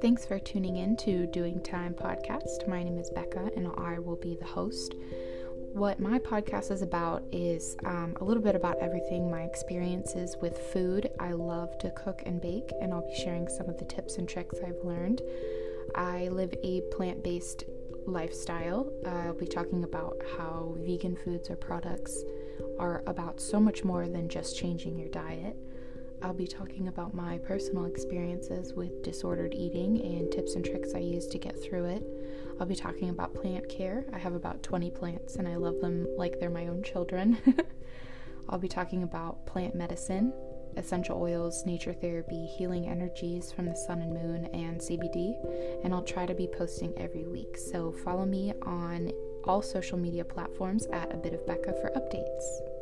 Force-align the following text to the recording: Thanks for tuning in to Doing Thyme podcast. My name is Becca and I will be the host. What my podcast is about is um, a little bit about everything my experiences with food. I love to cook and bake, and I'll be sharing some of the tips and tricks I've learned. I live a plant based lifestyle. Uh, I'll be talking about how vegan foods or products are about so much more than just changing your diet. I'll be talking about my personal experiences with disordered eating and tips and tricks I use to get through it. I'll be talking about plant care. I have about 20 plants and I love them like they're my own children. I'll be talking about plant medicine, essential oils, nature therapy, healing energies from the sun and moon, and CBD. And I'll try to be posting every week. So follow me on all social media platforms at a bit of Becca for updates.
Thanks 0.00 0.24
for 0.24 0.38
tuning 0.38 0.76
in 0.76 0.96
to 0.98 1.26
Doing 1.26 1.58
Thyme 1.58 1.92
podcast. 1.92 2.68
My 2.68 2.84
name 2.84 2.98
is 2.98 3.10
Becca 3.10 3.50
and 3.56 3.66
I 3.78 3.98
will 3.98 4.14
be 4.14 4.36
the 4.36 4.44
host. 4.44 4.94
What 5.72 5.98
my 5.98 6.20
podcast 6.20 6.70
is 6.70 6.82
about 6.82 7.24
is 7.32 7.76
um, 7.84 8.16
a 8.20 8.24
little 8.24 8.42
bit 8.42 8.54
about 8.54 8.78
everything 8.78 9.28
my 9.28 9.42
experiences 9.42 10.36
with 10.40 10.56
food. 10.56 11.10
I 11.18 11.32
love 11.32 11.76
to 11.78 11.90
cook 11.90 12.22
and 12.26 12.40
bake, 12.40 12.70
and 12.80 12.94
I'll 12.94 13.08
be 13.08 13.14
sharing 13.16 13.48
some 13.48 13.68
of 13.68 13.76
the 13.78 13.86
tips 13.86 14.18
and 14.18 14.28
tricks 14.28 14.58
I've 14.64 14.84
learned. 14.84 15.20
I 15.96 16.28
live 16.28 16.54
a 16.62 16.82
plant 16.92 17.24
based 17.24 17.64
lifestyle. 18.06 18.92
Uh, 19.04 19.08
I'll 19.08 19.34
be 19.34 19.48
talking 19.48 19.82
about 19.82 20.22
how 20.36 20.76
vegan 20.78 21.16
foods 21.16 21.50
or 21.50 21.56
products 21.56 22.22
are 22.78 23.02
about 23.08 23.40
so 23.40 23.58
much 23.58 23.82
more 23.82 24.06
than 24.06 24.28
just 24.28 24.56
changing 24.56 24.96
your 24.96 25.08
diet. 25.08 25.56
I'll 26.22 26.34
be 26.34 26.46
talking 26.46 26.88
about 26.88 27.14
my 27.14 27.38
personal 27.38 27.84
experiences 27.84 28.72
with 28.72 29.02
disordered 29.02 29.54
eating 29.54 30.00
and 30.02 30.30
tips 30.30 30.54
and 30.54 30.64
tricks 30.64 30.94
I 30.94 30.98
use 30.98 31.26
to 31.28 31.38
get 31.38 31.62
through 31.62 31.84
it. 31.86 32.02
I'll 32.58 32.66
be 32.66 32.74
talking 32.74 33.10
about 33.10 33.34
plant 33.34 33.68
care. 33.68 34.04
I 34.12 34.18
have 34.18 34.34
about 34.34 34.62
20 34.62 34.90
plants 34.90 35.36
and 35.36 35.46
I 35.46 35.56
love 35.56 35.80
them 35.80 36.06
like 36.16 36.40
they're 36.40 36.50
my 36.50 36.66
own 36.66 36.82
children. 36.82 37.38
I'll 38.48 38.58
be 38.58 38.68
talking 38.68 39.02
about 39.02 39.46
plant 39.46 39.74
medicine, 39.74 40.32
essential 40.76 41.22
oils, 41.22 41.64
nature 41.66 41.92
therapy, 41.92 42.46
healing 42.46 42.88
energies 42.88 43.52
from 43.52 43.66
the 43.66 43.76
sun 43.76 44.00
and 44.00 44.12
moon, 44.12 44.46
and 44.46 44.80
CBD. 44.80 45.36
And 45.84 45.94
I'll 45.94 46.02
try 46.02 46.26
to 46.26 46.34
be 46.34 46.48
posting 46.48 46.96
every 46.96 47.26
week. 47.26 47.56
So 47.56 47.92
follow 47.92 48.24
me 48.24 48.54
on 48.62 49.12
all 49.44 49.62
social 49.62 49.98
media 49.98 50.24
platforms 50.24 50.86
at 50.86 51.12
a 51.12 51.16
bit 51.16 51.34
of 51.34 51.46
Becca 51.46 51.74
for 51.80 51.90
updates. 51.90 52.78